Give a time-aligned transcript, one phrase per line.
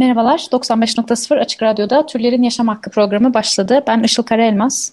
[0.00, 3.84] Merhabalar, 95.0 Açık Radyo'da Türlerin Yaşam Hakkı programı başladı.
[3.86, 4.92] Ben Işıl Karaelmaz.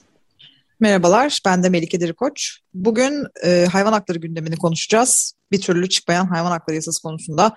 [0.79, 2.59] Merhabalar, ben de Melike Dirikoç.
[2.73, 5.33] Bugün e, hayvan hakları gündemini konuşacağız.
[5.51, 7.55] Bir türlü çıkmayan hayvan hakları yasası konusunda.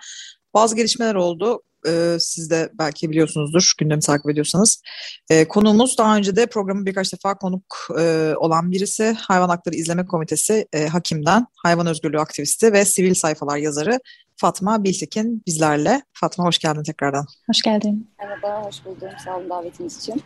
[0.55, 1.63] Bazı gelişmeler oldu.
[1.87, 4.83] E, siz de belki biliyorsunuzdur, gündemi takip ediyorsanız.
[5.31, 9.17] E, konuğumuz daha önce de programı birkaç defa konuk e, olan birisi.
[9.21, 14.01] Hayvan Hakları İzleme Komitesi e, Hakim'den, hayvan özgürlüğü aktivisti ve sivil sayfalar yazarı
[14.41, 16.03] Fatma Biltekin bizlerle.
[16.13, 17.27] Fatma hoş geldin tekrardan.
[17.47, 18.11] Hoş geldin.
[18.19, 19.09] Merhaba, hoş buldum.
[19.25, 20.23] Sağ olun davetiniz için.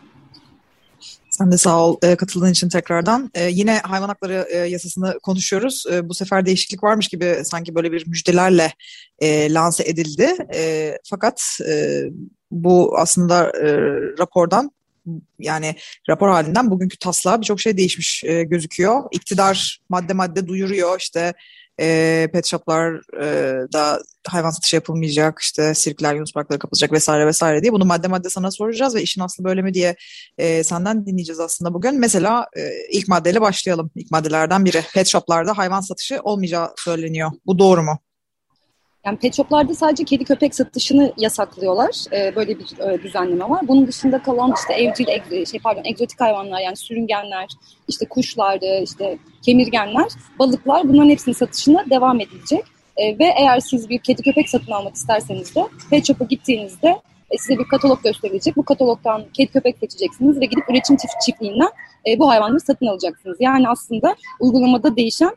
[1.29, 3.31] Sen de sağ ol e, katıldığın için tekrardan.
[3.33, 5.85] E, yine hayvan hakları e, yasasını konuşuyoruz.
[5.91, 8.73] E, bu sefer değişiklik varmış gibi sanki böyle bir müjdelerle
[9.19, 10.35] e, lanse edildi.
[10.53, 12.03] E, fakat e,
[12.51, 13.73] bu aslında e,
[14.19, 14.71] rapordan
[15.39, 15.75] yani
[16.09, 19.03] rapor halinden bugünkü taslağa birçok şey değişmiş e, gözüküyor.
[19.11, 21.33] İktidar madde madde duyuruyor işte
[21.79, 27.85] e, pet shoplarda hayvan satışı yapılmayacak, işte sirkler, yunus parkları kapatacak vesaire vesaire diye bunu
[27.85, 29.95] madde madde sana soracağız ve işin aslı böyle mi diye
[30.37, 31.99] e, senden dinleyeceğiz aslında bugün.
[31.99, 33.91] Mesela e, ilk maddeyle başlayalım.
[33.95, 37.31] İlk maddelerden biri pet shoplarda hayvan satışı olmayacağı söyleniyor.
[37.45, 37.99] Bu doğru mu?
[39.05, 42.05] Yani pet shoplarda sadece kedi köpek satışını yasaklıyorlar.
[42.13, 43.67] Ee, böyle bir e, düzenleme var.
[43.67, 47.47] Bunun dışında kalan işte evcil, eg, şey pardon, egzotik hayvanlar yani sürüngenler,
[47.87, 50.07] işte kuşlar, işte kemirgenler,
[50.39, 52.63] balıklar bunların hepsinin satışına devam edilecek.
[52.97, 56.87] Ee, ve eğer siz bir kedi köpek satın almak isterseniz de pet shop'a gittiğinizde
[57.31, 58.57] e, size bir katalog gösterilecek.
[58.57, 61.69] Bu katalogdan kedi köpek seçeceksiniz ve gidip üretim çift çiftliğinden
[62.07, 63.37] e, bu hayvanları satın alacaksınız.
[63.39, 65.35] Yani aslında uygulamada değişen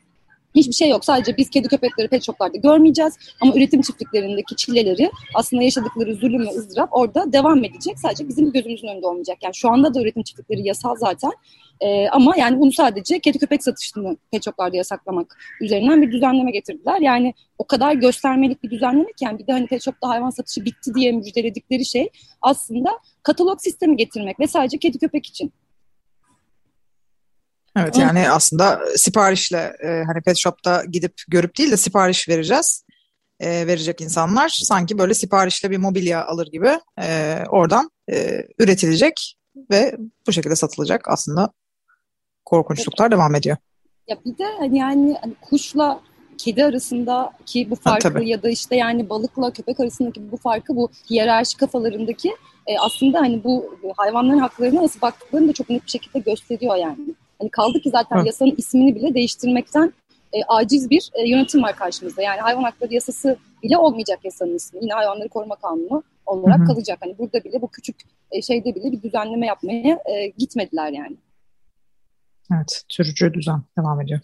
[0.59, 1.05] Hiçbir şey yok.
[1.05, 3.15] Sadece biz kedi köpekleri pet shoplarda görmeyeceğiz.
[3.41, 7.99] Ama üretim çiftliklerindeki çilleleri aslında yaşadıkları zulüm ve ızdırap orada devam edecek.
[7.99, 9.39] Sadece bizim gözümüzün önünde olmayacak.
[9.43, 11.31] Yani şu anda da üretim çiftlikleri yasal zaten.
[11.81, 17.01] Ee, ama yani bunu sadece kedi köpek satışını pet shoplarda yasaklamak üzerinden bir düzenleme getirdiler.
[17.01, 20.65] Yani o kadar göstermelik bir düzenleme ki yani bir de hani pet shopta hayvan satışı
[20.65, 22.09] bitti diye müjdeledikleri şey
[22.43, 22.91] aslında
[23.23, 25.53] katalog sistemi getirmek ve sadece kedi köpek için.
[27.79, 32.85] Evet yani aslında siparişle e, hani pet shop'ta gidip görüp değil de sipariş vereceğiz.
[33.41, 39.37] E, verecek insanlar sanki böyle siparişle bir mobilya alır gibi e, oradan e, üretilecek
[39.71, 39.97] ve
[40.27, 41.53] bu şekilde satılacak aslında
[42.45, 43.13] korkunçluklar evet.
[43.13, 43.57] devam ediyor.
[44.09, 46.01] Ya bir de hani yani hani kuşla
[46.39, 50.77] kedi arasında ki bu farkı ha, ya da işte yani balıkla köpek arasındaki bu farkı
[50.77, 52.29] bu hiyerarşi kafalarındaki
[52.67, 57.15] e, aslında hani bu hayvanların haklarına nasıl baktıklarını da çok net bir şekilde gösteriyor yani.
[57.39, 58.27] Hani kaldı ki zaten Hı.
[58.27, 59.93] yasanın ismini bile değiştirmekten
[60.33, 62.23] e, aciz bir e, yönetim var karşımızda.
[62.23, 64.81] Yani hayvan hakları yasası bile olmayacak yasanın ismi.
[64.83, 66.65] Yine hayvanları koruma kanunu olarak Hı.
[66.65, 66.99] kalacak.
[67.01, 67.97] Hani burada bile bu küçük
[68.31, 71.17] e, şeyde bile bir düzenleme yapmaya e, gitmediler yani.
[72.55, 74.21] Evet, sürücü düzen devam ediyor.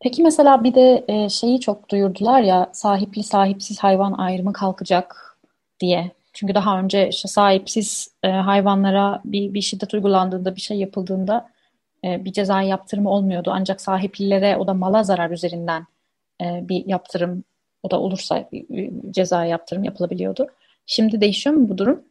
[0.00, 5.38] Peki mesela bir de e, şeyi çok duyurdular ya sahipli sahipsiz hayvan ayrımı kalkacak
[5.80, 6.10] diye.
[6.32, 11.48] Çünkü daha önce işte sahipsiz e, hayvanlara bir, bir şiddet uygulandığında, bir şey yapıldığında
[12.04, 13.50] e, bir ceza yaptırımı olmuyordu.
[13.54, 15.86] Ancak sahiplilere o da mala zarar üzerinden
[16.40, 17.44] e, bir yaptırım,
[17.82, 20.46] o da olursa bir, ceza yaptırım yapılabiliyordu.
[20.86, 22.02] Şimdi değişiyor mu bu durum?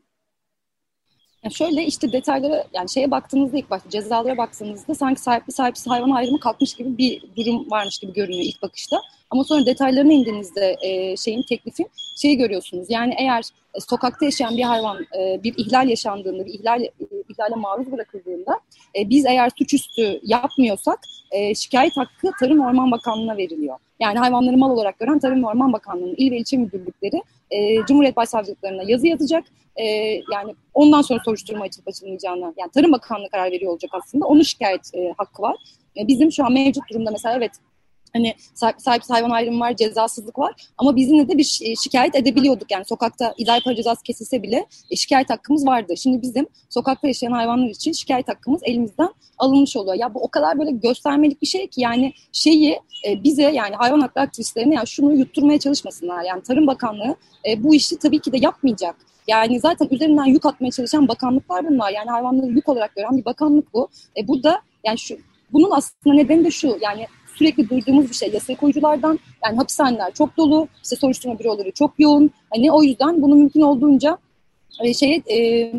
[1.44, 6.10] Yani şöyle işte detaylara yani şeye baktığınızda ilk başta cezalara baktığınızda sanki sahipli sahipsiz hayvan
[6.10, 9.02] ayrımı kalkmış gibi bir durum varmış gibi görünüyor ilk bakışta.
[9.30, 11.88] Ama sonra detaylarına indiğinizde e, şeyin teklifin
[12.22, 12.86] şeyi görüyorsunuz.
[12.90, 13.44] Yani eğer
[13.80, 16.92] sokakta yaşayan bir hayvan e, bir ihlal yaşandığında, bir ihlal e,
[17.30, 18.60] ihlale maruz bırakıldığında
[18.96, 21.00] e, biz eğer suçüstü yapmıyorsak
[21.32, 23.78] e, şikayet hakkı Tarım Orman Bakanlığı'na veriliyor.
[24.00, 28.84] Yani hayvanları mal olarak gören Tarım Orman Bakanlığı'nın il ve ilçe müdürlükleri e, Cumhuriyet Başsavcılıklarına
[28.84, 29.44] yazı yazacak.
[29.76, 29.86] E,
[30.32, 34.26] yani ondan sonra soruşturma açılıp açılmayacağına yani Tarım Bakanlığı karar veriyor olacak aslında.
[34.26, 35.56] Onun şikayet e, hakkı var.
[35.98, 37.52] E, bizim şu an mevcut durumda mesela evet
[38.14, 40.54] hani sahip hayvan ayrımı var, cezasızlık var.
[40.78, 42.72] Ama biz yine de bir şikayet edebiliyorduk.
[42.72, 45.94] Yani sokakta idari para cezası kesilse bile e, şikayet hakkımız vardı.
[45.98, 49.96] Şimdi bizim sokakta yaşayan hayvanlar için şikayet hakkımız elimizden alınmış oluyor.
[49.96, 54.00] Ya bu o kadar böyle göstermelik bir şey ki yani şeyi e, bize yani hayvan
[54.00, 56.24] hakları aktivistlerine yani şunu yutturmaya çalışmasınlar.
[56.24, 57.16] Yani Tarım Bakanlığı
[57.50, 58.96] e, bu işi tabii ki de yapmayacak.
[59.28, 61.92] Yani zaten üzerinden yük atmaya çalışan bakanlıklar bunlar.
[61.92, 63.88] Yani hayvanları yük olarak gören bir bakanlık bu.
[64.18, 65.18] E, burada yani şu
[65.54, 67.08] bunun aslında nedeni de şu yani
[67.40, 69.20] sürekli duyduğumuz bir şey yasa koyuculardan.
[69.46, 72.32] Yani hapishaneler çok dolu, işte soruşturma büroları çok yoğun.
[72.54, 74.18] Hani o yüzden bunu mümkün olduğunca
[74.84, 75.72] e, şeye e,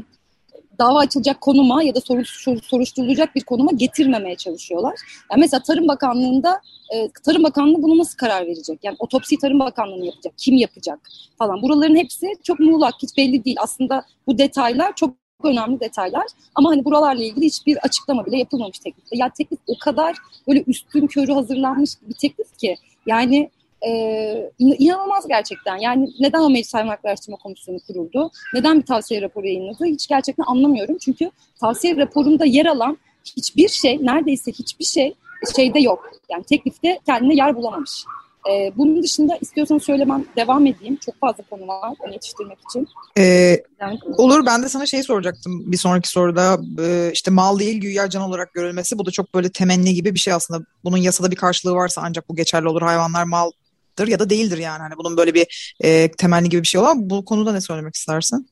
[0.78, 4.94] dava açılacak konuma ya da soruş, soruşturulacak bir konuma getirmemeye çalışıyorlar.
[5.30, 6.60] Yani mesela Tarım Bakanlığı'nda
[6.94, 8.78] e, Tarım Bakanlığı bunu nasıl karar verecek?
[8.82, 10.32] Yani otopsi Tarım Bakanlığı yapacak?
[10.36, 10.98] Kim yapacak?
[11.38, 11.62] Falan.
[11.62, 13.56] Buraların hepsi çok muğlak, hiç belli değil.
[13.60, 16.26] Aslında bu detaylar çok önemli detaylar.
[16.54, 19.16] Ama hani buralarla ilgili hiçbir açıklama bile yapılmamış teklifte.
[19.16, 20.16] Ya teklif o kadar
[20.48, 22.76] böyle üstün körü hazırlanmış bir teklif ki.
[23.06, 23.50] Yani
[23.86, 25.76] e, inanılmaz gerçekten.
[25.76, 28.30] Yani neden o Meclis Hayvan Araştırma Komisyonu kuruldu?
[28.54, 29.84] Neden bir tavsiye raporu yayınladı?
[29.84, 30.98] Hiç gerçekten anlamıyorum.
[30.98, 32.98] Çünkü tavsiye raporunda yer alan
[33.36, 35.14] hiçbir şey, neredeyse hiçbir şey
[35.56, 36.10] şeyde yok.
[36.30, 38.04] Yani teklifte kendine yer bulamamış.
[38.48, 40.96] Ee, bunun dışında istiyorsanız söylemem devam edeyim.
[40.96, 42.88] Çok fazla konu var onu yetiştirmek için.
[43.18, 46.60] Ee, yani, olur ben de sana şey soracaktım bir sonraki soruda.
[46.82, 48.98] Ee, işte mal değil güya can olarak görülmesi.
[48.98, 50.64] Bu da çok böyle temenni gibi bir şey aslında.
[50.84, 52.82] Bunun yasada bir karşılığı varsa ancak bu geçerli olur.
[52.82, 53.50] Hayvanlar mal
[54.06, 54.78] ya da değildir yani.
[54.78, 58.48] Hani bunun böyle bir e, temenni gibi bir şey olan bu konuda ne söylemek istersin?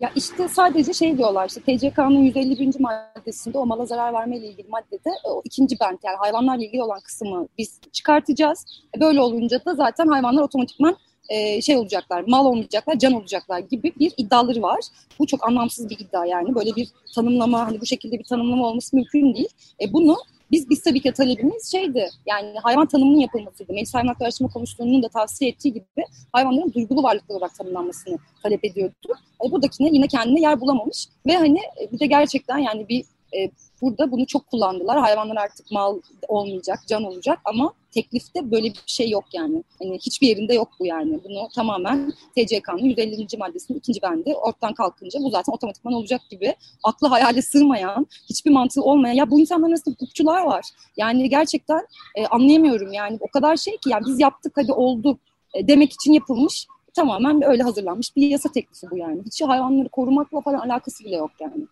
[0.00, 2.80] Ya işte sadece şey diyorlar işte TCK'nın 151.
[2.80, 6.82] maddesinde o mala zarar verme ile ilgili maddede e, o ikinci bent yani hayvanlarla ilgili
[6.82, 8.66] olan kısmı biz çıkartacağız.
[8.96, 10.96] E, böyle olunca da zaten hayvanlar otomatikman
[11.28, 14.80] e, şey olacaklar, mal olmayacaklar, can olacaklar gibi bir iddiaları var.
[15.18, 16.54] Bu çok anlamsız bir iddia yani.
[16.54, 19.48] Böyle bir tanımlama, hani bu şekilde bir tanımlama olması mümkün değil.
[19.80, 20.16] E, bunu
[20.50, 23.72] biz, biz tabii ki talebimiz şeydi yani hayvan tanımının yapılmasıydı.
[23.72, 28.64] Meclis Hayvan Hakları Araştırma Komisyonu'nun da tavsiye ettiği gibi hayvanların duygulu varlıklar olarak tanımlanmasını talep
[28.64, 29.14] ediyordu.
[29.46, 33.04] E, buradakine yine kendine yer bulamamış ve hani e, bir de gerçekten yani bir
[33.36, 33.50] e,
[33.82, 34.98] burada bunu çok kullandılar.
[34.98, 39.64] Hayvanlar artık mal olmayacak, can olacak ama teklifte böyle bir şey yok yani.
[39.78, 41.20] Hani hiçbir yerinde yok bu yani.
[41.24, 43.26] Bunu tamamen TCK'nın 150.
[43.38, 48.82] maddesinin ikinci bendi ortadan kalkınca bu zaten otomatikman olacak gibi aklı hayale sığmayan, hiçbir mantığı
[48.82, 50.64] olmayan ya bu insanların arasında hukukçular var.
[50.96, 55.18] Yani gerçekten e, anlayamıyorum yani o kadar şey ki yani biz yaptık hadi oldu
[55.54, 59.22] e, demek için yapılmış tamamen öyle hazırlanmış bir yasa teklifi bu yani.
[59.26, 61.66] Hiç hayvanları korumakla falan alakası bile yok yani.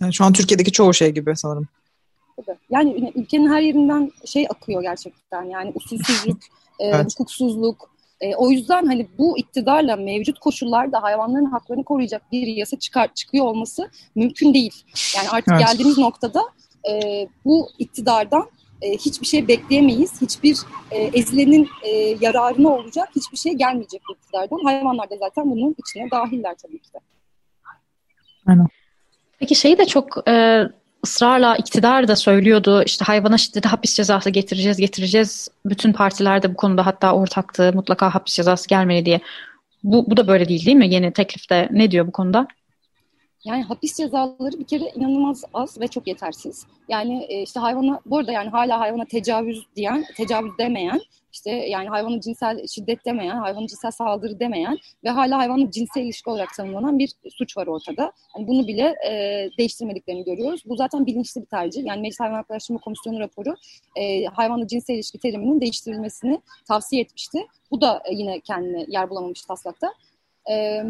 [0.00, 1.68] Yani şu an Türkiye'deki çoğu şey gibi sanırım.
[2.70, 5.42] Yani ülkenin her yerinden şey akıyor gerçekten.
[5.42, 6.44] Yani usulsüzlük,
[6.80, 7.12] e, evet.
[7.12, 7.90] hukuksuzluk.
[8.20, 13.44] E, o yüzden hani bu iktidarla mevcut koşullarda hayvanların haklarını koruyacak bir yasa çıkar çıkıyor
[13.44, 14.84] olması mümkün değil.
[15.16, 15.66] Yani artık evet.
[15.66, 16.42] geldiğimiz noktada
[16.90, 18.50] e, bu iktidardan
[18.82, 20.22] e, hiçbir şey bekleyemeyiz.
[20.22, 20.58] Hiçbir
[20.90, 21.90] e, ezilenin e,
[22.20, 24.64] yararına olacak hiçbir şey gelmeyecek iktidardan.
[24.64, 26.98] Hayvanlar da zaten bunun içine dahiller tabii ki de.
[28.46, 28.66] Aynen.
[29.38, 30.62] Peki şeyi de çok e,
[31.04, 35.48] ısrarla iktidar da söylüyordu işte hayvana şiddeti hapis cezası getireceğiz getireceğiz.
[35.66, 39.20] Bütün partiler de bu konuda hatta ortaktı mutlaka hapis cezası gelmeli diye.
[39.82, 41.68] Bu, bu da böyle değil değil mi yeni teklifte?
[41.70, 42.46] Ne diyor bu konuda?
[43.44, 46.66] Yani hapis cezaları bir kere inanılmaz az ve çok yetersiz.
[46.88, 51.00] Yani e, işte hayvana, bu arada yani hala hayvana tecavüz diyen, tecavüz demeyen,
[51.36, 56.30] işte yani hayvana cinsel şiddet demeyen, hayvana cinsel saldırı demeyen ve hala hayvanla cinsel ilişki
[56.30, 58.12] olarak tanımlanan bir suç var ortada.
[58.36, 59.10] Yani bunu bile e,
[59.58, 60.62] değiştirmediklerini görüyoruz.
[60.66, 61.84] Bu zaten bilinçli bir tercih.
[61.84, 63.54] Yani Meclis Hayvan Hakları Komisyonu raporu
[63.96, 67.46] e, hayvanla cinsel ilişki teriminin değiştirilmesini tavsiye etmişti.
[67.70, 69.92] Bu da e, yine kendine yer bulamamış taslakta.
[70.50, 70.82] E,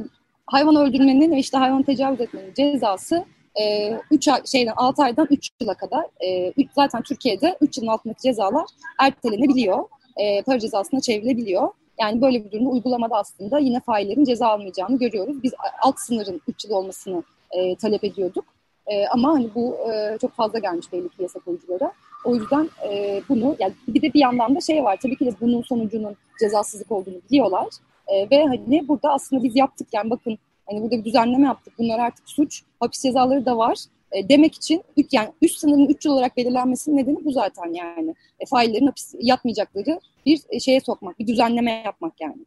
[0.47, 3.25] hayvan öldürmenin ve işte hayvan tecavüz etmenin cezası
[3.63, 8.23] e, 3 ay, şeyden 6 aydan 3 yıla kadar e, zaten Türkiye'de 3 yılın altındaki
[8.23, 8.65] cezalar
[9.01, 9.85] ertelenebiliyor.
[10.17, 11.69] E, para cezasına çevrilebiliyor.
[12.01, 15.43] Yani böyle bir durumda uygulamada aslında yine faillerin ceza almayacağını görüyoruz.
[15.43, 15.53] Biz
[15.83, 18.45] alt sınırın 3 yıl olmasını e, talep ediyorduk.
[18.87, 21.93] E, ama hani bu e, çok fazla gelmiş belli ki yasa koyuculara.
[22.25, 25.31] O yüzden e, bunu yani bir de bir yandan da şey var tabii ki de
[25.41, 27.67] bunun sonucunun cezasızlık olduğunu biliyorlar.
[28.09, 31.75] E, ve hani burada aslında biz yaptık yani bakın hani burada bir düzenleme yaptık.
[31.79, 32.63] Bunlar artık suç.
[32.81, 33.79] Hapis cezaları da var.
[34.13, 34.83] E, demek için
[35.13, 38.15] yani üst sınırın 3 yıl olarak belirlenmesinin nedeni bu zaten yani.
[38.41, 42.47] E, faillerin hapis yatmayacakları bir e, şeye sokmak, bir düzenleme yapmak yani.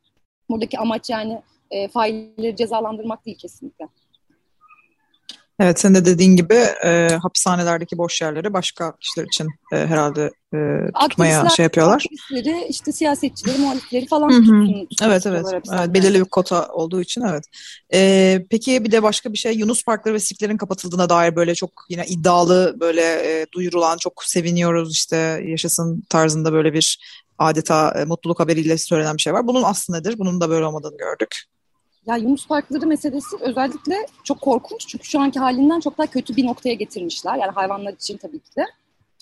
[0.49, 3.87] Buradaki amaç yani e, failleri cezalandırmak değil kesinlikle.
[5.59, 6.53] Evet, sen de dediğin gibi
[6.85, 10.57] e, hapishanelerdeki boş yerleri başka kişiler için e, herhalde e,
[11.09, 11.95] tutmaya şey yapıyorlar.
[11.95, 14.87] Aktivistleri, işte siyasetçileri, muhalifleri falan tutsun.
[15.03, 15.45] Evet, evet.
[15.53, 15.93] evet.
[15.93, 17.43] Belirli bir kota olduğu için evet.
[17.93, 21.71] E, peki bir de başka bir şey, Yunus Parkları ve sirklerin kapatıldığına dair böyle çok
[21.89, 26.99] yine iddialı, böyle e, duyurulan, çok seviniyoruz işte yaşasın tarzında böyle bir
[27.37, 29.47] adeta e, mutluluk haberiyle söylenen bir şey var.
[29.47, 30.15] Bunun aslı nedir?
[30.17, 31.35] Bunun da böyle olmadığını gördük.
[32.05, 36.45] Ya Yunus Parkları meselesi özellikle çok korkunç çünkü şu anki halinden çok daha kötü bir
[36.45, 37.35] noktaya getirmişler.
[37.35, 38.65] Yani hayvanlar için tabii ki de.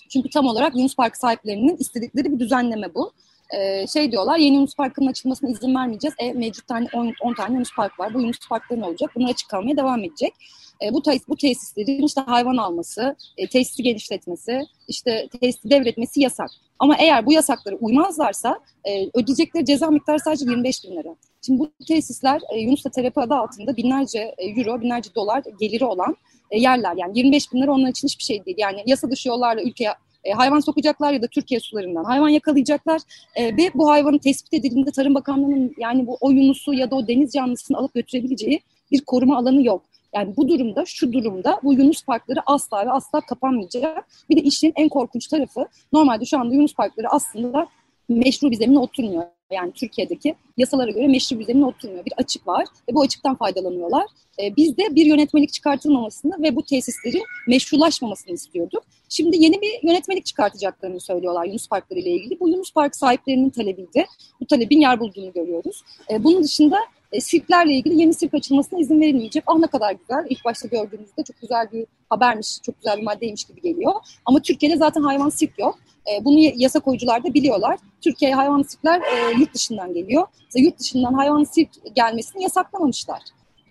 [0.08, 3.12] Çünkü tam olarak Yunus Park sahiplerinin istedikleri bir düzenleme bu.
[3.56, 6.14] Ee, şey diyorlar yeni Yunus Parkı'nın açılmasına izin vermeyeceğiz.
[6.18, 8.14] E, mevcut tane 10, 10 tane Yunus Park var.
[8.14, 9.10] Bu Yunus Parkları ne olacak?
[9.14, 10.34] Bunlar açık kalmaya devam edecek.
[10.82, 16.50] E, bu, bu tesislerin işte hayvan alması, e, tesisi genişletmesi, işte tesisi devretmesi yasak.
[16.78, 21.16] Ama eğer bu yasakları uymazlarsa e, ödeyecekleri ceza miktarı sadece 25 bin lira.
[21.46, 26.16] Şimdi bu tesisler e, Yunus'ta terapi adı altında binlerce e, euro, binlerce dolar geliri olan
[26.52, 26.94] yerler.
[26.96, 28.56] Yani 25 bin lira onlar için hiçbir şey değil.
[28.60, 33.00] Yani yasa dışı yollarla ülkeye e, hayvan sokacaklar ya da Türkiye sularından hayvan yakalayacaklar
[33.34, 37.08] e, ve bu hayvanın tespit edildiğinde Tarım Bakanlığı'nın yani bu o yunusu ya da o
[37.08, 39.82] deniz canlısını alıp götürebileceği bir koruma alanı yok.
[40.14, 44.08] Yani bu durumda, şu durumda bu Yunus parkları asla ve asla kapanmayacak.
[44.30, 47.66] Bir de işin en korkunç tarafı normalde şu anda Yunus parkları aslında
[48.08, 49.24] meşru bir zemine oturmuyor.
[49.52, 52.04] Yani Türkiye'deki yasalara göre meşru bir zemine oturmuyor.
[52.04, 54.04] Bir açık var ve bu açıktan faydalanıyorlar.
[54.42, 58.82] Ee, biz de bir yönetmelik çıkartılmamasını ve bu tesislerin meşrulaşmamasını istiyorduk.
[59.08, 62.40] Şimdi yeni bir yönetmelik çıkartacaklarını söylüyorlar Yunus Parkları ile ilgili.
[62.40, 64.06] Bu Yunus Park sahiplerinin talebiydi.
[64.40, 65.82] Bu talebin yer bulduğunu görüyoruz.
[66.10, 66.78] Ee, bunun dışında
[67.12, 69.44] e, sirklerle ilgili yeni sirk açılmasına izin verilmeyecek.
[69.46, 70.26] Ah ne kadar güzel.
[70.28, 73.92] İlk başta gördüğümüzde çok güzel bir habermiş, çok güzel bir maddeymiş gibi geliyor.
[74.24, 75.78] Ama Türkiye'de zaten hayvan sirk yok.
[76.12, 77.78] E, bunu yasa koyucular da biliyorlar.
[78.00, 80.26] Türkiye'ye hayvan sirkler e, yurt dışından geliyor.
[80.44, 83.22] Mesela yurt dışından hayvan sirk gelmesini yasaklamamışlar.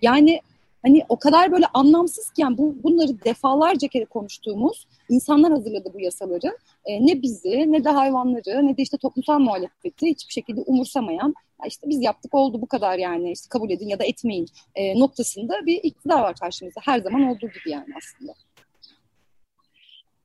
[0.02, 0.42] Yani
[0.86, 6.00] hani o kadar böyle anlamsız ki yani bu, bunları defalarca kere konuştuğumuz insanlar hazırladı bu
[6.00, 6.58] yasaları.
[6.86, 11.68] E, ne bizi ne de hayvanları ne de işte toplumsal muhalefeti hiçbir şekilde umursamayan ya
[11.68, 15.66] işte biz yaptık oldu bu kadar yani işte kabul edin ya da etmeyin e, noktasında
[15.66, 16.82] bir iktidar var karşımızda.
[16.84, 18.34] Her zaman olduğu gibi yani aslında.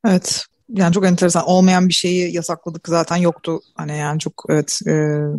[0.05, 4.93] Evet yani çok enteresan olmayan bir şeyi yasakladık zaten yoktu hani yani çok evet e,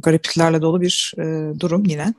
[0.04, 1.24] garipliklerle dolu bir e,
[1.60, 2.14] durum yine.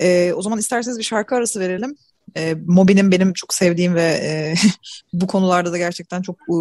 [0.00, 1.96] E, o zaman isterseniz bir şarkı arası verelim.
[2.36, 4.54] E, Moby'nin benim çok sevdiğim ve e,
[5.12, 6.52] bu konularda da gerçekten çok e,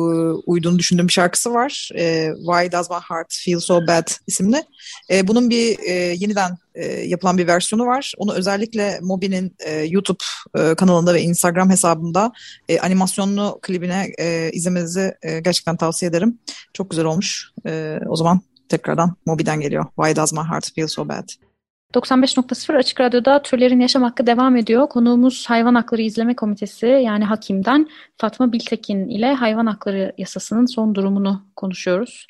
[0.46, 1.90] uyduğunu düşündüğüm bir şarkısı var.
[1.96, 4.64] E, Why Does My Heart Feel So Bad isimli.
[5.10, 8.14] E, bunun bir e, yeniden e, yapılan bir versiyonu var.
[8.18, 10.24] Onu özellikle Moby'nin e, YouTube
[10.58, 12.32] e, kanalında ve Instagram hesabında
[12.70, 16.40] e, animasyonlu klibine e, izlemenizi e, gerçekten tavsiye ederim.
[16.74, 17.52] Çok güzel olmuş.
[17.68, 19.86] E, o zaman tekrardan Moby'den geliyor.
[19.96, 21.53] Why Does My Heart Feel So Bad?
[21.94, 24.90] 95.0 Açık Radyo'da Türlerin Yaşam Hakkı devam ediyor.
[24.90, 31.48] Konuğumuz Hayvan Hakları İzleme Komitesi yani Hakim'den Fatma Biltekin ile hayvan hakları yasasının son durumunu
[31.56, 32.28] konuşuyoruz.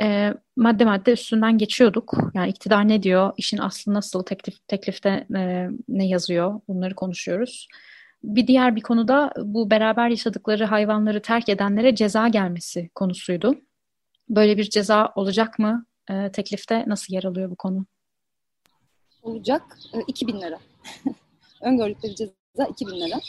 [0.00, 2.14] E, madde madde üstünden geçiyorduk.
[2.34, 7.68] Yani iktidar ne diyor, işin aslı nasıl, teklif, teklifte e, ne yazıyor bunları konuşuyoruz.
[8.24, 13.54] Bir diğer bir konuda bu beraber yaşadıkları hayvanları terk edenlere ceza gelmesi konusuydu.
[14.28, 15.86] Böyle bir ceza olacak mı?
[16.10, 17.86] E, teklifte nasıl yer alıyor bu konu?
[19.26, 20.58] Olacak e, 2000 lira.
[21.62, 23.20] Öngördükleri ceza 2000 lira.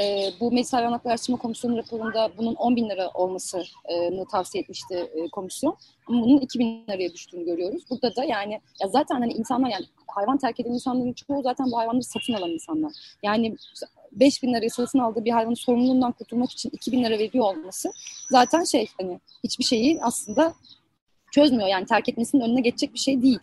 [0.00, 4.94] E, bu Meclis Hayvan Hakları Araştırma Komisyonu raporunda bunun 10 bin lira olmasını tavsiye etmişti
[4.94, 5.76] e, komisyon.
[6.06, 7.82] Ama bunun 2000 liraya düştüğünü görüyoruz.
[7.90, 11.78] Burada da yani ya zaten hani insanlar yani hayvan terk eden insanların çoğu zaten bu
[11.78, 12.92] hayvanları satın alan insanlar.
[13.22, 13.56] Yani
[14.12, 17.92] 5 bin liraya satın aldığı bir hayvanın sorumluluğundan kurtulmak için 2 bin lira veriyor olması
[18.30, 20.54] zaten şey hani hiçbir şeyi aslında
[21.30, 21.68] çözmüyor.
[21.68, 23.38] Yani terk etmesinin önüne geçecek bir şey değil.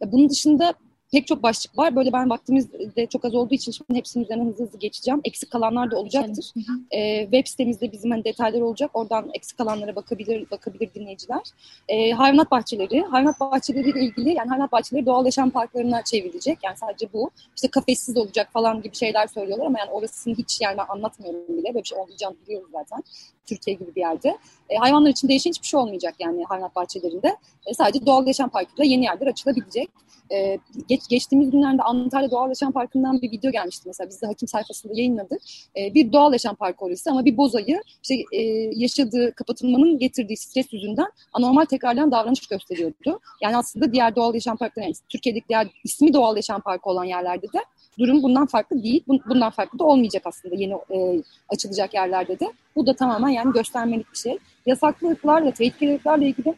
[0.00, 0.74] Ya bunun dışında
[1.12, 1.96] pek çok başlık var.
[1.96, 5.20] Böyle ben vaktimizde çok az olduğu için şimdi hepsinin üzerine hızlı hızlı geçeceğim.
[5.24, 6.52] Eksik kalanlar da olacaktır.
[6.90, 8.90] Ee, web sitemizde bizim hani detaylar olacak.
[8.94, 11.40] Oradan eksik kalanlara bakabilir bakabilir dinleyiciler.
[11.88, 13.02] Ee, hayvanat bahçeleri.
[13.02, 16.58] Hayvanat bahçeleriyle ilgili yani hayvanat bahçeleri doğal yaşam parklarına çevrilecek.
[16.64, 17.30] Yani sadece bu.
[17.56, 21.64] İşte kafessiz olacak falan gibi şeyler söylüyorlar ama yani orasını hiç yani ben anlatmıyorum bile.
[21.74, 23.02] Böyle bir şey olmayacağını biliyoruz zaten.
[23.46, 24.38] Türkiye gibi bir yerde.
[24.68, 27.36] E, hayvanlar için değişen hiçbir şey olmayacak yani hayvanat bahçelerinde.
[27.66, 29.90] E, sadece doğal yaşam parkıyla yeni yerler açılabilecek.
[30.32, 34.08] E, geç, geçtiğimiz günlerde Antalya Doğal Yaşam Parkı'ndan bir video gelmişti mesela.
[34.08, 35.42] Biz de hakim sayfasında yayınladık.
[35.76, 38.42] E, bir doğal yaşam parkı orası ama bir bozayı işte, e,
[38.74, 43.20] yaşadığı kapatılmanın getirdiği stres yüzünden anormal tekrarlayan davranış gösteriyordu.
[43.42, 47.46] Yani aslında diğer doğal yaşam parkları, yani Türkiye'deki diğer ismi doğal yaşam parkı olan yerlerde
[47.46, 47.58] de
[47.98, 49.04] durum bundan farklı değil.
[49.08, 52.52] Bundan farklı da olmayacak aslında yeni e, açılacak yerlerde de.
[52.76, 54.38] Bu da tamamen yani göstermelik bir şey.
[54.66, 56.54] Yasaklı ırklarla, tehlikeli ırklarla ilgili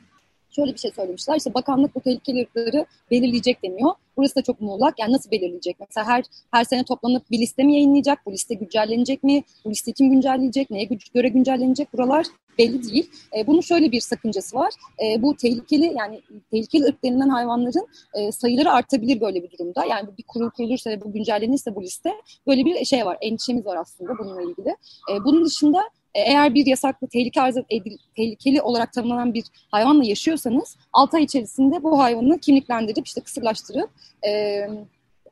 [0.50, 1.36] şöyle bir şey söylemişler.
[1.36, 3.90] İşte bakanlık bu tehlikeli ırkları belirleyecek deniyor.
[4.16, 4.98] Burası da çok muğlak.
[4.98, 5.76] Yani nasıl belirleyecek?
[5.80, 8.26] Mesela her her sene toplanıp bir liste mi yayınlayacak?
[8.26, 9.42] Bu liste güncellenecek mi?
[9.64, 10.70] Bu liste kim güncelleyecek?
[10.70, 11.92] Neye göre güncellenecek?
[11.92, 12.26] Buralar
[12.58, 13.10] belli değil.
[13.36, 14.74] E, bunun şöyle bir sakıncası var.
[15.04, 19.84] E, bu tehlikeli yani tehlikeli ırk denilen hayvanların e, sayıları artabilir böyle bir durumda.
[19.84, 22.10] Yani bir kurul kurulursa ve bu güncellenirse bu liste
[22.46, 23.18] böyle bir şey var.
[23.20, 24.68] Endişemiz var aslında bununla ilgili.
[25.12, 25.82] E, bunun dışında
[26.14, 31.82] eğer bir yasaklı tehlike arz edil, tehlikeli olarak tanımlanan bir hayvanla yaşıyorsanız 6 ay içerisinde
[31.82, 33.90] bu hayvanı kimliklendirip işte kısırlaştırıp
[34.26, 34.60] e,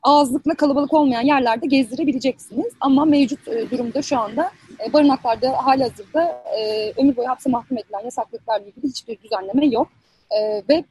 [0.03, 2.73] ağızlıkla kalabalık olmayan yerlerde gezdirebileceksiniz.
[2.81, 4.51] Ama mevcut e, durumda şu anda
[4.87, 9.89] e, barınaklarda halihazırda e, ömür boyu hapse mahkum edilen yasaklıklarla ilgili hiçbir düzenleme yok.
[10.31, 10.85] E, ve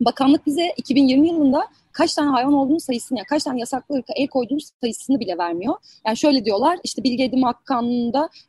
[0.00, 4.26] bakanlık bize 2020 yılında kaç tane hayvan olduğunu sayısını, yani kaç tane yasaklı ırka el
[4.28, 5.74] koyduğumuz sayısını bile vermiyor.
[6.06, 7.74] Yani şöyle diyorlar, işte bilgi edinme hakkı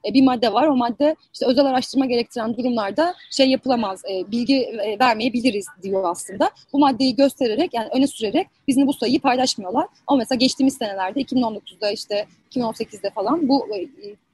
[0.10, 0.68] e, bir madde var.
[0.68, 6.50] O madde işte özel araştırma gerektiren durumlarda şey yapılamaz, e, bilgi e, vermeyebiliriz diyor aslında.
[6.74, 9.88] Bu maddeyi göstererek, yani öne sürerek bizimle bu sayıyı paylaşmıyorlar.
[10.08, 13.68] Ama mesela geçtiğimiz senelerde 2019'da işte 2018'de falan bu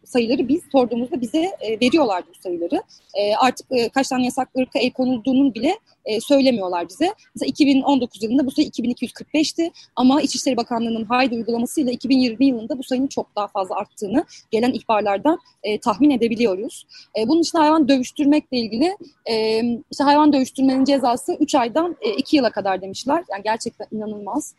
[0.07, 2.81] sayıları biz sorduğumuzda bize e, veriyorlardı bu sayıları.
[3.13, 7.13] E, artık e, kaç tane yasaklı ırka el konulduğunu bile e, söylemiyorlar bize.
[7.35, 13.07] Mesela 2019 yılında bu sayı 2245'ti ama İçişleri Bakanlığı'nın haydi uygulamasıyla 2020 yılında bu sayının
[13.07, 16.85] çok daha fazla arttığını gelen ihbarlardan e, tahmin edebiliyoruz.
[17.19, 18.97] E, bunun için hayvan dövüştürmekle ilgili
[19.29, 19.61] e,
[19.91, 23.23] işte hayvan dövüştürmenin cezası 3 aydan e, 2 yıla kadar demişler.
[23.31, 24.53] Yani gerçekten inanılmaz.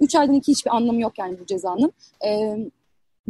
[0.00, 1.92] 3 e, aydan 2 hiçbir anlamı yok yani bu cezanın.
[2.24, 2.56] E,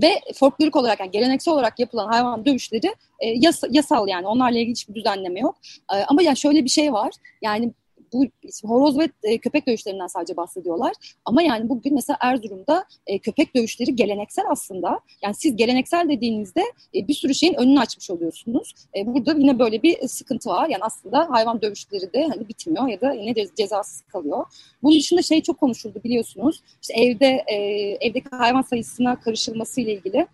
[0.02, 4.70] ve folklorik olarak yani geleneksel olarak yapılan hayvan dövüşleri e, yas, yasal yani onlarla ilgili
[4.70, 5.56] hiçbir düzenleme yok.
[5.92, 7.10] E, ama yani şöyle bir şey var
[7.42, 7.72] yani
[8.12, 8.26] bu
[8.64, 10.92] horoz ve e, köpek dövüşlerinden sadece bahsediyorlar.
[11.24, 15.00] Ama yani bugün mesela Erzurum'da e, köpek dövüşleri geleneksel aslında.
[15.22, 16.62] Yani siz geleneksel dediğinizde
[16.94, 18.74] e, bir sürü şeyin önünü açmış oluyorsunuz.
[18.96, 20.68] E, burada yine böyle bir sıkıntı var.
[20.68, 24.44] Yani aslında hayvan dövüşleri de hani bitmiyor ya da yine cezasız kalıyor.
[24.82, 26.62] Bunun dışında şey çok konuşuldu biliyorsunuz.
[26.82, 27.54] İşte evde e,
[28.00, 30.26] evdeki hayvan sayısına karışılması ile ilgili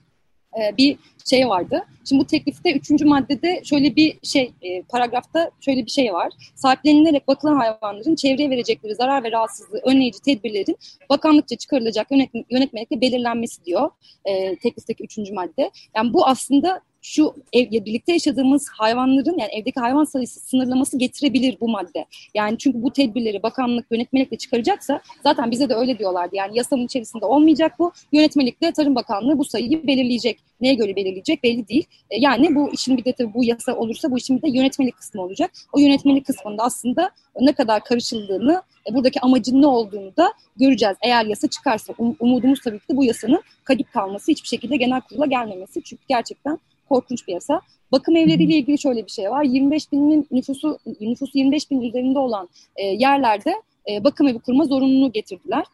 [0.61, 0.97] e, bir
[1.31, 1.85] şey vardı.
[2.09, 6.33] Şimdi bu teklifte üçüncü maddede şöyle bir şey, e, paragrafta şöyle bir şey var.
[6.55, 10.77] Sahiplenilerek bakılan hayvanların çevreye verecekleri zarar ve rahatsızlığı önleyici tedbirlerin
[11.11, 13.91] bakanlıkça çıkarılacak yönetm yönetmelikle belirlenmesi diyor
[14.25, 15.71] e, teklifteki üçüncü madde.
[15.97, 21.69] Yani bu aslında şu ev, birlikte yaşadığımız hayvanların yani evdeki hayvan sayısı sınırlaması getirebilir bu
[21.69, 22.07] madde.
[22.35, 26.37] Yani çünkü bu tedbirleri bakanlık yönetmelikle çıkaracaksa zaten bize de öyle diyorlardı.
[26.37, 27.93] Yani yasanın içerisinde olmayacak bu.
[28.13, 30.39] Yönetmelikle Tarım Bakanlığı bu sayıyı belirleyecek.
[30.61, 31.85] Neye göre belirleyecek belli değil.
[32.11, 34.97] E, yani bu işin bir de tabii bu yasa olursa bu işin bir de yönetmelik
[34.97, 35.51] kısmı olacak.
[35.73, 40.97] O yönetmelik kısmında aslında ne kadar karışıldığını, e, buradaki amacın ne olduğunu da göreceğiz.
[41.03, 45.01] Eğer yasa çıkarsa um, umudumuz tabii ki de bu yasanın kadık kalması, hiçbir şekilde genel
[45.01, 45.83] kurula gelmemesi.
[45.83, 46.59] Çünkü gerçekten
[46.93, 47.61] korkunç bir yasa.
[47.93, 49.43] Bakım evleriyle ilgili şöyle bir şey var.
[49.43, 53.55] 25 binin nüfusu nüfusu 25 bin üzerinde olan e, yerlerde
[53.91, 55.65] e, bakım evi kurma zorunluluğu getirdiler.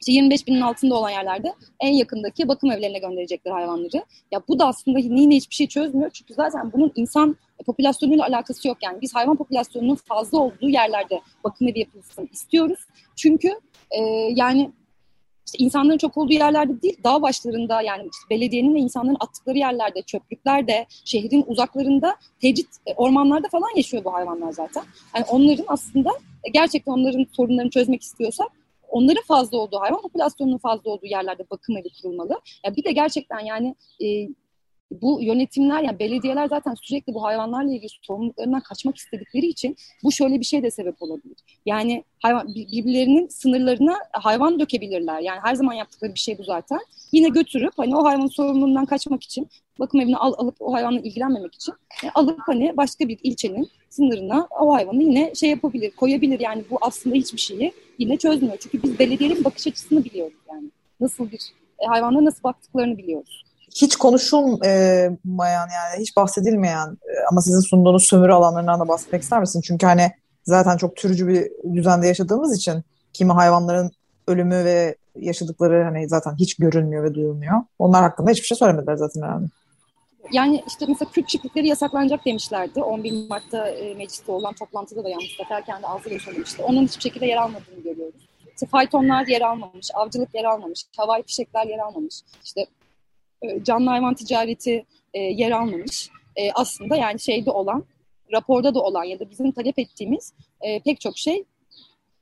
[0.00, 4.04] İşte 25 binin altında olan yerlerde en yakındaki bakım evlerine gönderecekler hayvanları.
[4.32, 6.10] Ya bu da aslında yine hiçbir şey çözmüyor.
[6.10, 7.36] Çünkü zaten bunun insan
[7.66, 8.78] popülasyonuyla alakası yok.
[8.82, 12.80] Yani biz hayvan popülasyonunun fazla olduğu yerlerde bakım evi yapılsın istiyoruz.
[13.16, 13.48] Çünkü
[13.90, 14.00] e,
[14.34, 14.70] yani
[15.46, 20.02] işte insanların çok olduğu yerlerde değil, dağ başlarında yani işte belediyenin ve insanların attıkları yerlerde,
[20.02, 24.82] çöplüklerde, şehrin uzaklarında, tecrit e, ormanlarda falan yaşıyor bu hayvanlar zaten.
[25.16, 26.10] Yani onların aslında
[26.44, 28.48] e, gerçekten onların sorunlarını çözmek istiyorsak
[28.88, 32.40] onların fazla olduğu, hayvan popülasyonunun fazla olduğu yerlerde bakım evi kurulmalı.
[32.64, 34.28] Ya bir de gerçekten yani e,
[34.92, 40.40] bu yönetimler yani belediyeler zaten sürekli bu hayvanlarla ilgili sorumluluklarından kaçmak istedikleri için bu şöyle
[40.40, 41.36] bir şey de sebep olabilir.
[41.66, 45.20] Yani hayvan birbirlerinin sınırlarına hayvan dökebilirler.
[45.20, 46.78] Yani her zaman yaptıkları bir şey bu zaten.
[47.12, 51.54] Yine götürüp hani o hayvanın sorumluluğundan kaçmak için bakım evine al, alıp o hayvanla ilgilenmemek
[51.54, 56.40] için yani alıp hani başka bir ilçenin sınırına o hayvanı yine şey yapabilir, koyabilir.
[56.40, 58.56] Yani bu aslında hiçbir şeyi yine çözmüyor.
[58.60, 60.70] Çünkü biz belediyelerin bakış açısını biliyoruz yani.
[61.00, 61.40] Nasıl bir
[61.78, 63.43] e, hayvanlara nasıl baktıklarını biliyoruz
[63.74, 69.60] hiç konuşulmayan yani hiç bahsedilmeyen e, ama sizin sunduğunuz sömürü alanlarından da bahsetmek ister misin?
[69.60, 70.12] Çünkü hani
[70.44, 72.82] zaten çok türcü bir düzende yaşadığımız için
[73.12, 73.90] kimi hayvanların
[74.28, 77.62] ölümü ve yaşadıkları hani zaten hiç görünmüyor ve duyulmuyor.
[77.78, 79.46] Onlar hakkında hiçbir şey söylemediler zaten herhalde.
[80.32, 82.82] Yani işte mesela Kürt çiftlikleri yasaklanacak demişlerdi.
[82.82, 86.62] 11 Mart'ta e, mecliste olan toplantıda da yani Mustafa kendi ağzıyla söylemişti.
[86.62, 88.20] Onun hiçbir şekilde yer almadığını görüyoruz.
[88.54, 92.14] İşte faytonlar yer almamış, avcılık yer almamış, havai fişekler yer almamış.
[92.44, 92.66] İşte
[93.44, 96.08] e, canlı hayvan ticareti e, yer almamış.
[96.36, 97.84] E, aslında yani şeyde olan,
[98.32, 100.34] raporda da olan ya da bizim talep ettiğimiz
[100.84, 101.44] pek çok şey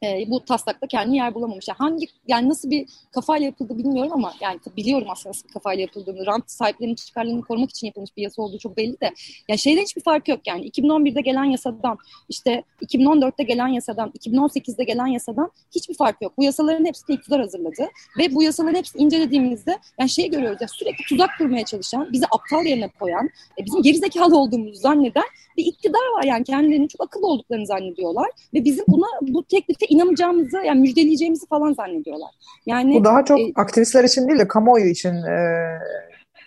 [0.03, 1.69] e, bu taslakta kendi yer bulamamış.
[1.69, 5.81] Yani hangi yani nasıl bir kafayla yapıldı bilmiyorum ama yani biliyorum aslında nasıl bir kafayla
[5.81, 6.27] yapıldığını.
[6.27, 9.11] Rant sahiplerinin çıkarlarını korumak için yapılmış bir yasa olduğu çok belli de.
[9.49, 10.69] Ya şeyden hiçbir fark yok yani.
[10.69, 16.33] 2011'de gelen yasadan, işte 2014'te gelen yasadan, 2018'de gelen yasadan hiçbir fark yok.
[16.39, 17.89] Bu yasaların hepsini iktidar hazırladı
[18.19, 22.67] ve bu yasaların hepsini incelediğimizde yani şeyi görüyoruz ya sürekli tuzak kurmaya çalışan, bizi aptal
[22.67, 25.25] yerine koyan, e, bizim gerizekalı olduğumuzu zanneden
[25.57, 30.57] bir iktidar var yani kendilerinin çok akıllı olduklarını zannediyorlar ve bizim buna bu teklife inanacağımızı
[30.57, 32.31] yani müjdeleyeceğimizi falan zannediyorlar.
[32.67, 35.67] Yani bu daha çok e, aktivistler için değil de kamuoyu için e,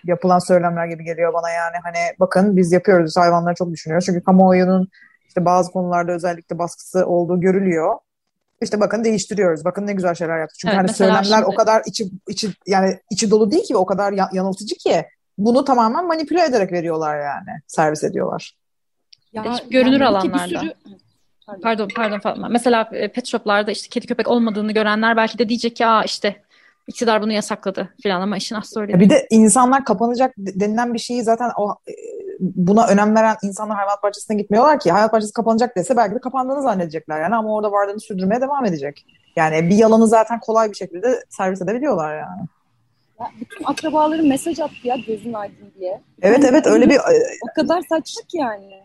[0.04, 4.88] yapılan söylemler gibi geliyor bana yani hani bakın biz yapıyoruz hayvanları çok düşünüyoruz çünkü kamuoyunun
[5.28, 7.94] işte bazı konularda özellikle baskısı olduğu görülüyor.
[8.62, 9.64] İşte bakın değiştiriyoruz.
[9.64, 10.58] Bakın ne güzel şeyler yaptık.
[10.58, 11.44] Çünkü evet, hani söylemler şimdi...
[11.44, 15.04] o kadar içi içi yani içi dolu değil ki o kadar yanıltıcı ki
[15.38, 17.60] bunu tamamen manipüle ederek veriyorlar yani.
[17.66, 18.56] Servis ediyorlar.
[19.32, 20.44] Ya, görünür yani alanlarda.
[20.44, 20.74] Bir sürü,
[21.46, 22.48] Pardon pardon, pardon Fatma.
[22.48, 26.42] Mesela e, pet shoplarda işte kedi köpek olmadığını görenler belki de diyecek ki aa işte
[26.86, 29.00] iktidar bunu yasakladı falan ama işin aslı öyle.
[29.00, 31.92] Bir de insanlar kapanacak denilen bir şeyi zaten o e,
[32.40, 34.90] buna önem veren insanlar hayvanat bahçesine gitmiyorlar ki.
[34.90, 39.06] Hayvanat bahçesi kapanacak dese belki de kapandığını zannedecekler yani ama orada varlığını sürdürmeye devam edecek.
[39.36, 42.40] Yani bir yalanı zaten kolay bir şekilde servis edebiliyorlar yani.
[43.20, 46.00] Ya bütün akrabaların mesaj attı ya gözün aydın diye.
[46.22, 46.98] Evet yani evet öyle bir...
[47.50, 48.82] O kadar saçma ki yani.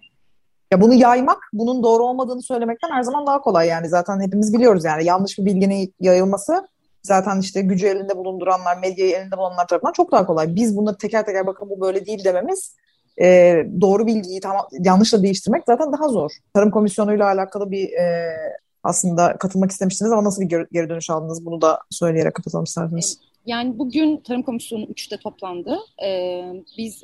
[0.72, 3.90] Ya bunu yaymak, bunun doğru olmadığını söylemekten her zaman daha kolay yani.
[3.90, 6.68] Zaten hepimiz biliyoruz yani yanlış bir bilginin yayılması
[7.04, 10.56] zaten işte gücü elinde bulunduranlar, medyayı elinde bulunanlar tarafından çok daha kolay.
[10.56, 12.76] Biz bunları teker teker bakın bu böyle değil dememiz
[13.22, 16.32] e, doğru bilgiyi tamam yanlışla değiştirmek zaten daha zor.
[16.54, 18.36] Tarım Komisyonu'yla alakalı bir e,
[18.84, 21.46] aslında katılmak istemiştiniz ama nasıl bir geri dönüş aldınız?
[21.46, 23.20] Bunu da söyleyerek kapatalım isterseniz.
[23.46, 25.78] Yani bugün Tarım Komisyonu 3'te toplandı.
[26.04, 26.44] Ee,
[26.78, 27.04] biz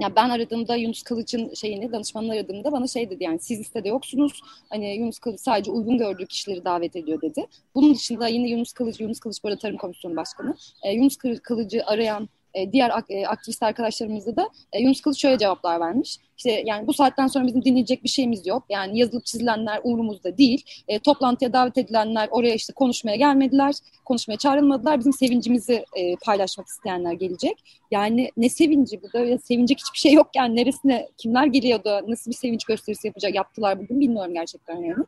[0.00, 4.40] ya ben aradığımda Yunus Kılıç'ın şeyini danışmanını aradığımda bana şey dedi yani siz listede yoksunuz.
[4.70, 7.46] Hani Yunus Kılıç sadece uygun gördüğü kişileri davet ediyor dedi.
[7.74, 10.56] Bunun dışında yine Yunus Kılıç, Yunus Kılıç böyle Tarım Komisyonu Başkanı.
[10.82, 15.80] E, Yunus Kılıç'ı arayan e, diğer e, aktivist arkadaşlarımızda da e, Yunus Kılıç şöyle cevaplar
[15.80, 16.18] vermiş.
[16.36, 18.64] İşte yani bu saatten sonra bizim dinleyecek bir şeyimiz yok.
[18.68, 20.64] Yani yazılıp çizilenler umurumuzda değil.
[20.88, 23.74] E, toplantıya davet edilenler oraya işte konuşmaya gelmediler.
[24.04, 24.98] Konuşmaya çağrılmadılar.
[24.98, 27.64] Bizim sevincimizi e, paylaşmak isteyenler gelecek.
[27.90, 32.02] Yani ne sevinci bu da öyle sevinecek hiçbir şey yok yani neresine kimler geliyor da
[32.08, 35.04] nasıl bir sevinç gösterisi yapacak yaptılar bugün bilmiyorum gerçekten yani.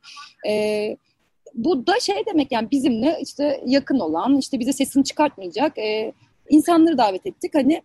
[0.49, 0.97] E,
[1.55, 6.13] bu da şey demek yani bizimle işte yakın olan işte bize sesini çıkartmayacak e,
[6.53, 7.55] insanları davet ettik.
[7.55, 7.83] Hani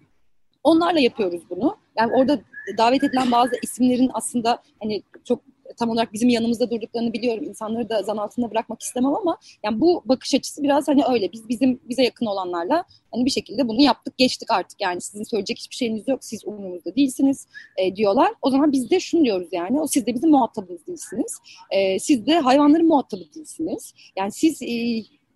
[0.63, 1.77] onlarla yapıyoruz bunu.
[1.97, 2.39] Yani orada
[2.77, 5.39] davet edilen bazı isimlerin aslında hani çok
[5.77, 7.43] tam olarak bizim yanımızda durduklarını biliyorum.
[7.43, 11.31] İnsanları da zan altında bırakmak istemem ama yani bu bakış açısı biraz hani öyle.
[11.31, 14.81] Biz bizim bize yakın olanlarla hani bir şekilde bunu yaptık, geçtik artık.
[14.81, 16.19] Yani sizin söyleyecek hiçbir şeyiniz yok.
[16.23, 18.31] Siz umurumuzda değilsiniz e, diyorlar.
[18.41, 19.81] O zaman biz de şunu diyoruz yani.
[19.81, 21.37] O siz de bizim muhatabımız değilsiniz.
[21.71, 23.93] E, siz de hayvanların muhatabı değilsiniz.
[24.17, 24.67] Yani siz e,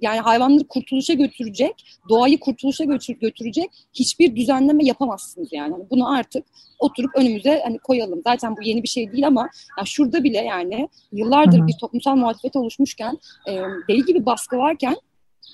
[0.01, 5.71] yani hayvanları kurtuluşa götürecek, doğayı kurtuluşa götür, götürecek hiçbir düzenleme yapamazsınız yani.
[5.71, 5.83] yani.
[5.89, 6.45] Bunu artık
[6.79, 8.21] oturup önümüze hani koyalım.
[8.27, 11.67] Zaten bu yeni bir şey değil ama yani şurada bile yani yıllardır Hı-hı.
[11.67, 14.95] bir toplumsal muhalefet oluşmuşken, e, deli gibi baskı varken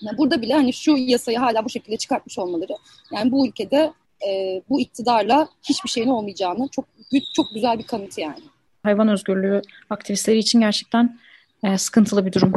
[0.02, 2.74] yani burada bile hani şu yasayı hala bu şekilde çıkartmış olmaları
[3.12, 3.94] yani bu ülkede
[4.28, 6.86] e, bu iktidarla hiçbir şeyin olmayacağını çok
[7.36, 8.44] çok güzel bir kanıtı yani.
[8.84, 11.20] Hayvan özgürlüğü aktivistleri için gerçekten
[11.64, 12.54] e, sıkıntılı bir durum.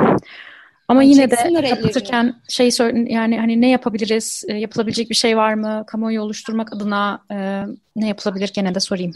[0.90, 1.36] Ama yine de
[1.70, 2.70] kapatırken şey
[3.08, 7.62] yani hani ne yapabiliriz, e, yapılabilecek bir şey var mı, kamuoyu oluşturmak adına e,
[7.96, 8.50] ne yapılabilir?
[8.54, 9.12] Gene de sorayım.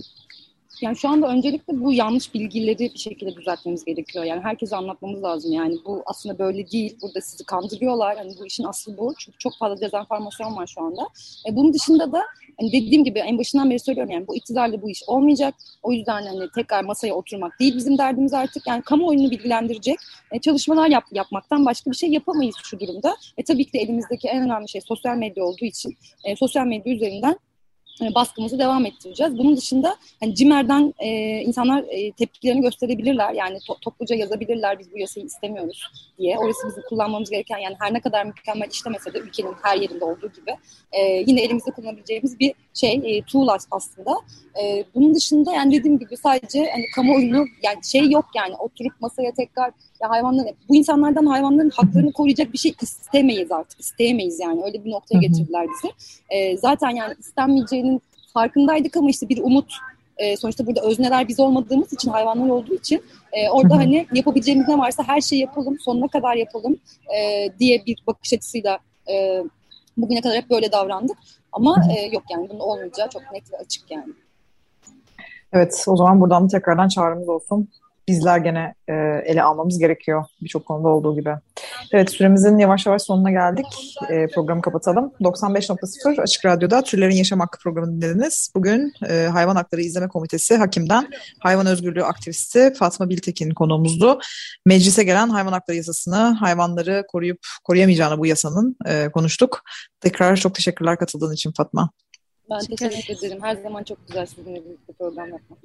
[0.84, 4.24] Yani şu anda öncelikle bu yanlış bilgileri bir şekilde düzeltmemiz gerekiyor.
[4.24, 5.52] Yani herkese anlatmamız lazım.
[5.52, 6.96] Yani bu aslında böyle değil.
[7.02, 8.16] Burada sizi kandırıyorlar.
[8.16, 9.14] Hani bu işin aslı bu.
[9.18, 11.08] Çünkü çok fazla dezenformasyon var şu anda.
[11.48, 12.22] E, bunun dışında da
[12.60, 15.54] hani dediğim gibi en başından beri söylüyorum yani bu iktidarla bu iş olmayacak.
[15.82, 18.66] O yüzden hani tekrar masaya oturmak değil bizim derdimiz artık.
[18.66, 19.96] Yani kamuoyunu bilgilendirecek
[20.32, 23.16] e, çalışmalar yap, yapmaktan başka bir şey yapamayız şu durumda.
[23.38, 26.94] E tabii ki de elimizdeki en önemli şey sosyal medya olduğu için e, sosyal medya
[26.94, 27.38] üzerinden
[28.00, 29.38] baskımızı devam ettireceğiz.
[29.38, 31.08] Bunun dışında hani CİMER'den e,
[31.40, 33.32] insanlar e, tepkilerini gösterebilirler.
[33.32, 35.82] Yani to- topluca yazabilirler biz bu yasayı istemiyoruz
[36.18, 36.38] diye.
[36.38, 40.32] Orası bizim kullanmamız gereken yani her ne kadar mükemmel işlemese de ülkenin her yerinde olduğu
[40.32, 40.56] gibi
[40.92, 44.10] e, yine elimizde kullanabileceğimiz bir şey e, tool aslında.
[44.62, 49.32] E, bunun dışında yani dediğim gibi sadece hani kamuoyunu yani şey yok yani oturup masaya
[49.34, 49.70] tekrar
[50.02, 54.90] ya hayvanların bu insanlardan hayvanların haklarını koruyacak bir şey istemeyiz artık isteyemeyiz yani öyle bir
[54.90, 55.92] noktaya getirdiler bizi.
[56.30, 58.02] E, zaten yani istenmeyeceğinin
[58.34, 59.72] farkındaydık ama işte bir umut
[60.16, 64.78] e, sonuçta burada özneler biz olmadığımız için hayvanlar olduğu için e, orada hani yapabileceğimiz ne
[64.78, 66.76] varsa her şeyi yapalım sonuna kadar yapalım
[67.16, 68.78] e, diye bir bakış açısıyla
[69.10, 69.42] e,
[69.96, 71.18] bugüne kadar hep böyle davrandık
[71.54, 74.12] ama e, yok yani bunun olmayacağı çok net ve açık yani.
[75.52, 77.68] Evet o zaman buradan tekrardan çağrımız olsun
[78.08, 78.92] bizler gene e,
[79.24, 81.34] ele almamız gerekiyor birçok konuda olduğu gibi.
[81.92, 83.66] Evet süremizin yavaş yavaş sonuna geldik.
[84.10, 85.12] E, programı kapatalım.
[85.20, 88.50] 95.0 Açık Radyo'da Türlerin Yaşam Hakkı programını dinlediniz.
[88.56, 91.08] Bugün e, Hayvan Hakları İzleme Komitesi Hakim'den
[91.40, 94.18] hayvan özgürlüğü aktivisti Fatma Biltekin konuğumuzdu.
[94.66, 99.62] Meclise gelen hayvan hakları yasasını, hayvanları koruyup koruyamayacağını bu yasanın e, konuştuk.
[100.00, 101.90] Tekrar çok teşekkürler katıldığın için Fatma.
[102.54, 103.38] Ben teşekkür ederim.
[103.42, 105.58] Her zaman çok güzel sizinle birlikte program yapmak.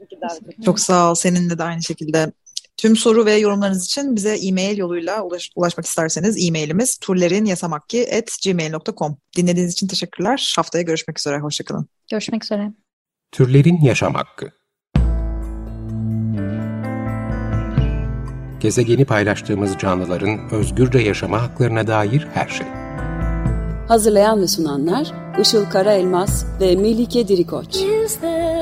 [0.66, 1.16] Çok sağ ol.
[1.16, 2.32] Seninle de aynı şekilde.
[2.78, 9.88] Tüm soru ve yorumlarınız için bize e-mail yoluyla ulaş, ulaşmak isterseniz e-mailimiz turlerinyasamakki.gmail.com Dinlediğiniz için
[9.88, 10.54] teşekkürler.
[10.56, 11.40] Haftaya görüşmek üzere.
[11.40, 11.88] Hoşçakalın.
[12.12, 12.72] Görüşmek üzere.
[13.32, 14.52] Türlerin Yaşam Hakkı
[18.60, 22.68] Gezegeni paylaştığımız canlıların özgürce yaşama haklarına dair her şey.
[23.90, 27.76] Hazırlayan ve sunanlar Işıl Karaelmaz ve Melike Dirikoç.
[27.76, 28.59] Is there